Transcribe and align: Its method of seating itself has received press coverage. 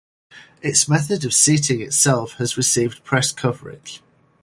Its 0.63 0.89
method 0.89 1.23
of 1.25 1.31
seating 1.31 1.79
itself 1.79 2.33
has 2.39 2.57
received 2.57 3.03
press 3.03 3.31
coverage. 3.31 4.01